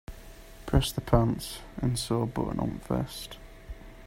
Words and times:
Press 0.65 0.91
the 0.91 0.99
pants 0.99 1.59
and 1.77 1.99
sew 1.99 2.23
a 2.23 2.25
button 2.25 2.59
on 2.59 2.69
the 2.79 2.95
vest. 2.95 3.37